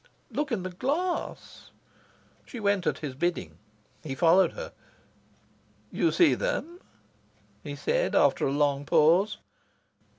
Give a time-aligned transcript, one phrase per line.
[0.31, 1.69] "Look in the glass."
[2.43, 3.59] She went at his bidding.
[4.01, 4.73] He followed her.
[5.91, 6.81] "You see them?"
[7.61, 9.37] he said, after a long pause.